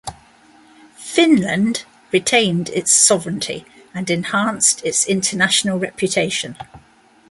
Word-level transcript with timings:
Finland 0.97 1.83
retained 2.11 2.69
its 2.69 2.91
sovereignty 2.91 3.65
and 3.93 4.09
enhanced 4.09 4.83
its 4.83 5.05
international 5.05 5.77
reputation. 5.77 6.57